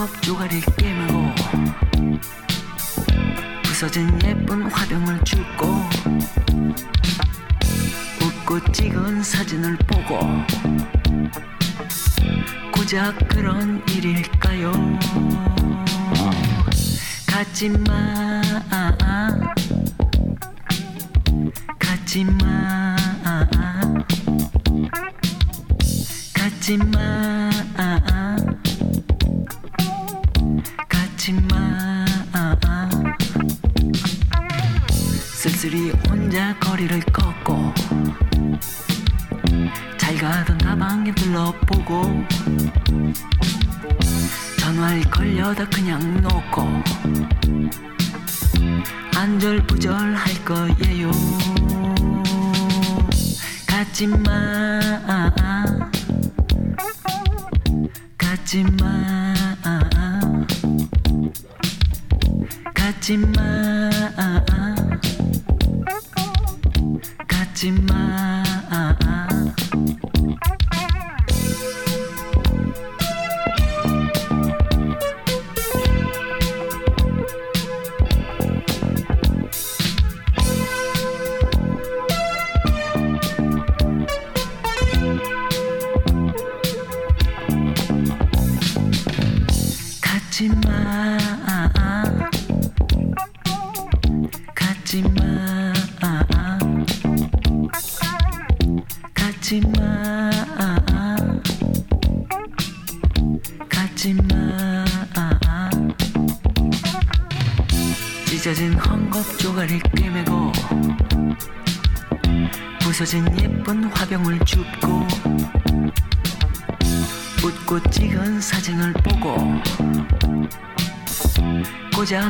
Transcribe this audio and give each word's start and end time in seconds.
헝겊 0.00 0.22
조각을 0.22 0.60
깨물고 0.78 1.34
부서진 3.64 4.18
예쁜 4.24 4.62
화병을 4.62 5.22
줍고 5.24 5.66
웃고 8.22 8.72
찍은 8.72 9.22
사진을 9.22 9.76
보고 9.76 10.18
고작 12.72 13.12
그런 13.28 13.82
일일까요? 13.88 14.70
음. 14.72 15.84
같지만 17.26 18.39
정말 44.80 45.02
걸려다 45.10 45.68
그냥 45.68 46.22
놓고 46.22 46.66
안절부절할 49.14 50.42
거예요. 50.42 51.10
가지마. 53.66 54.80
가지마. 58.16 59.34
가지마. 62.72 63.90
가지마. 67.28 68.09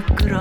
밖으로 0.07 0.40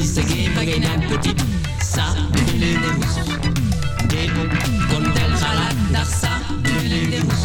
Biztegi 0.00 0.48
beginak 0.56 1.02
beti 1.10 1.32
Zabili 1.84 2.72
deuz 2.80 3.16
Gero 4.08 4.44
kontel 4.88 5.32
jalat 5.42 5.76
da 5.92 6.04
zabili 6.08 7.02
deuz 7.12 7.42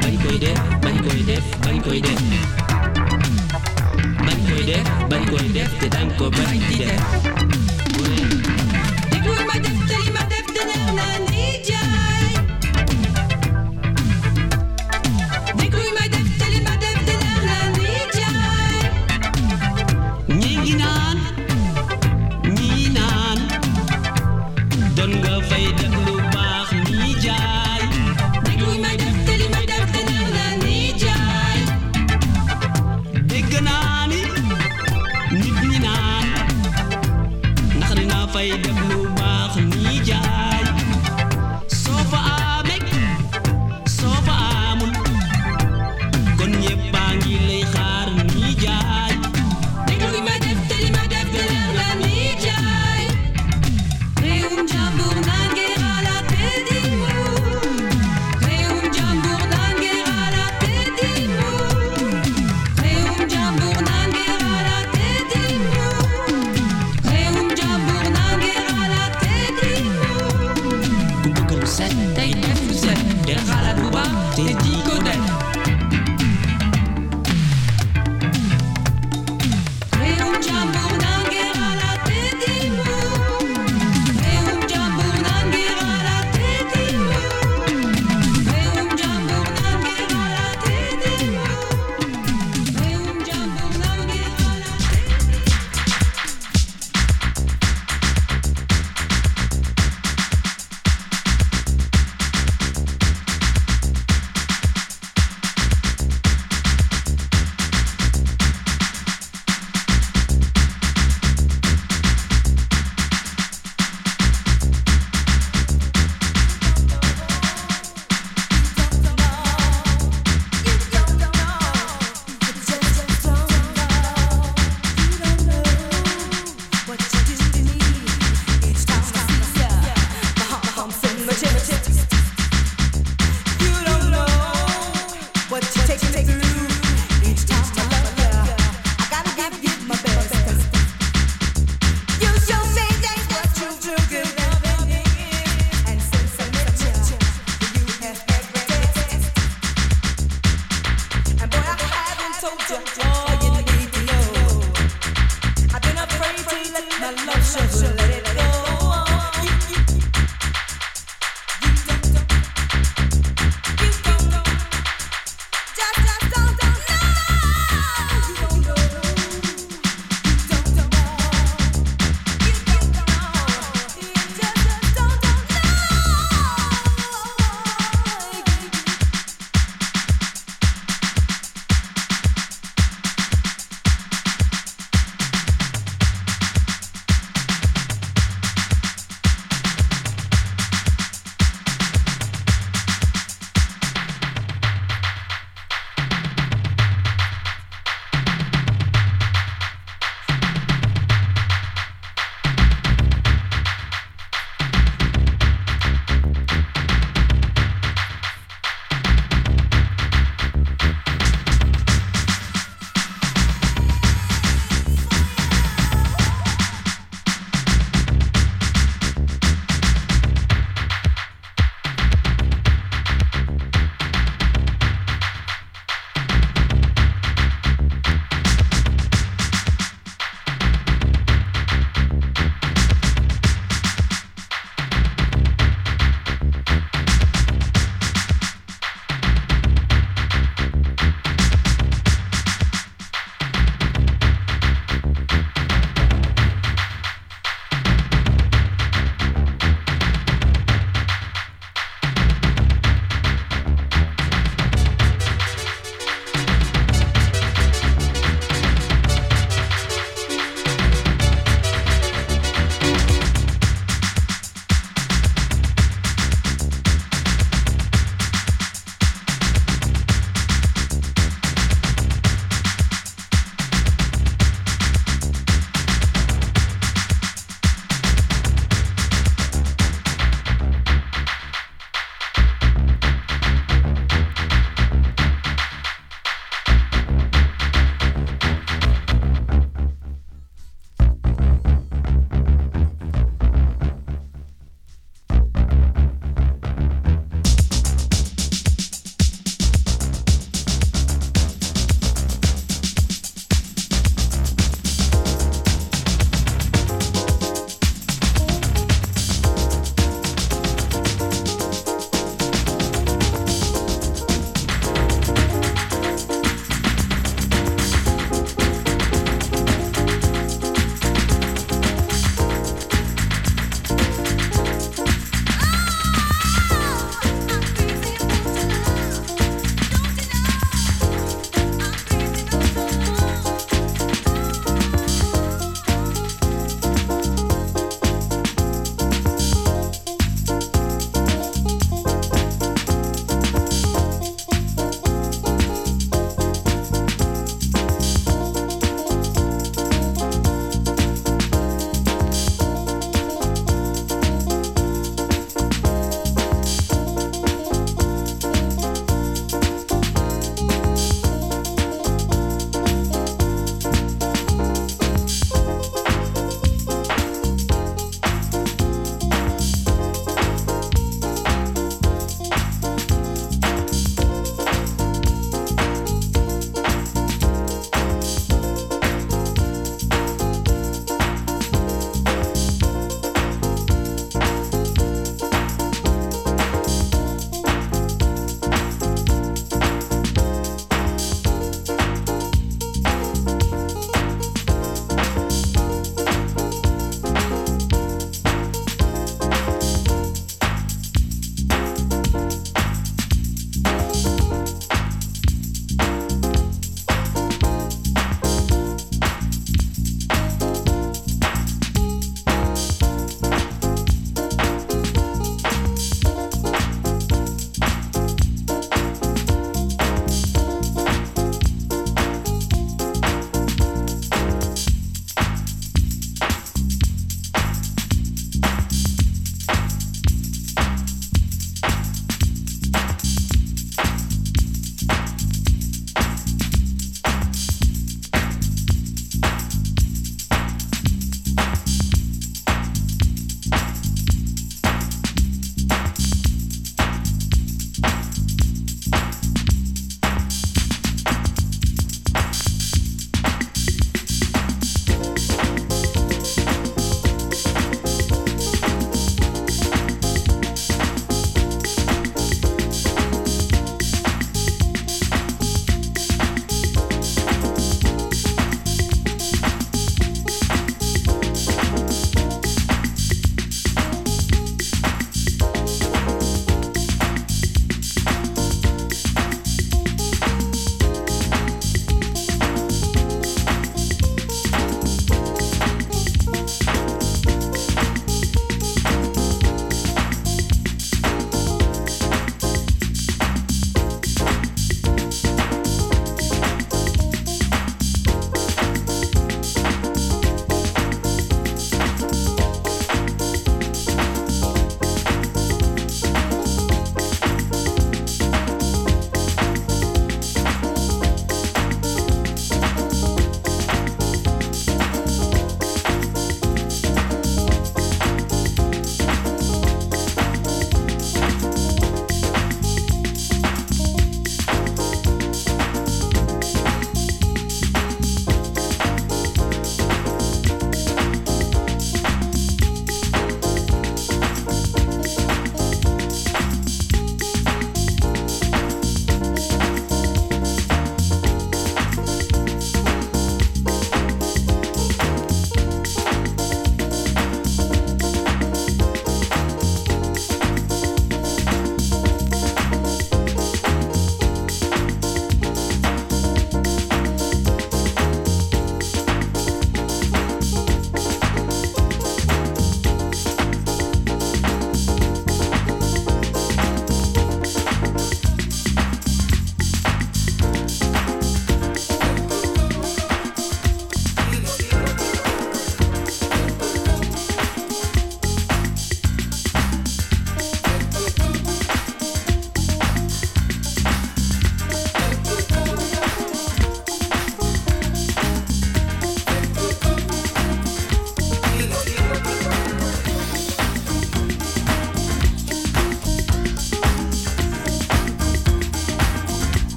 Baikoide, 0.00 0.56
baikoide, 0.80 1.36
baikoide 1.68 2.16
Baikoide, 4.24 4.78
baikoide, 5.10 5.68
tetanko 5.80 6.30
baitide 6.30 6.96
Baikoide 6.96 7.51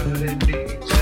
Everybody 0.00 0.97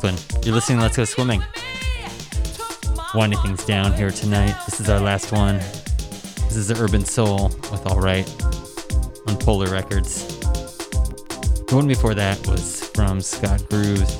Brooklyn. 0.00 0.42
You're 0.44 0.54
listening 0.54 0.80
Let's 0.80 0.96
Go 0.96 1.04
Swimming. 1.04 1.42
Winding 3.14 3.38
things 3.40 3.64
down 3.66 3.92
here 3.92 4.10
tonight. 4.10 4.56
This 4.64 4.80
is 4.80 4.88
our 4.88 5.00
last 5.00 5.30
one. 5.30 5.58
This 5.58 6.56
is 6.56 6.68
the 6.68 6.80
Urban 6.80 7.04
Soul 7.04 7.48
with 7.70 7.86
All 7.86 8.00
Right 8.00 8.26
on 9.26 9.36
Polar 9.36 9.70
Records. 9.70 10.38
The 11.66 11.72
one 11.72 11.86
before 11.86 12.14
that 12.14 12.38
was 12.46 12.88
from 12.94 13.20
Scott 13.20 13.62
Grooves. 13.68 14.16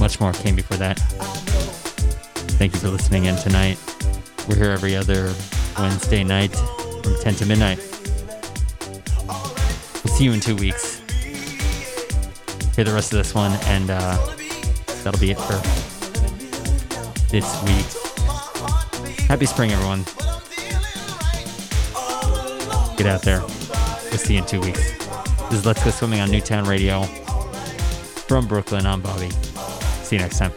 Much 0.00 0.18
more 0.18 0.32
came 0.32 0.56
before 0.56 0.78
that. 0.78 0.98
Thank 2.58 2.72
you 2.72 2.80
for 2.80 2.88
listening 2.88 3.26
in 3.26 3.36
tonight. 3.36 3.78
We're 4.48 4.56
here 4.56 4.70
every 4.70 4.96
other 4.96 5.34
Wednesday 5.78 6.24
night 6.24 6.54
from 7.02 7.14
10 7.20 7.34
to 7.34 7.46
midnight. 7.46 7.78
We'll 10.02 10.14
see 10.14 10.24
you 10.24 10.32
in 10.32 10.40
two 10.40 10.56
weeks. 10.56 10.95
Hear 12.76 12.84
the 12.84 12.92
rest 12.92 13.10
of 13.14 13.16
this 13.16 13.34
one, 13.34 13.52
and 13.64 13.88
uh, 13.88 14.18
that'll 15.02 15.18
be 15.18 15.30
it 15.30 15.38
for 15.38 15.54
this 17.30 17.62
week. 17.64 17.86
Happy 19.20 19.46
spring, 19.46 19.72
everyone. 19.72 20.04
Get 22.98 23.06
out 23.06 23.22
there. 23.22 23.40
We'll 23.40 24.18
see 24.18 24.34
you 24.34 24.40
in 24.40 24.46
two 24.46 24.60
weeks. 24.60 24.92
This 25.48 25.60
is 25.60 25.64
Let's 25.64 25.82
Go 25.82 25.90
Swimming 25.90 26.20
on 26.20 26.30
Newtown 26.30 26.64
Radio. 26.64 27.04
From 28.28 28.46
Brooklyn, 28.46 28.84
I'm 28.84 29.00
Bobby. 29.00 29.30
See 30.02 30.16
you 30.16 30.20
next 30.22 30.38
time. 30.38 30.52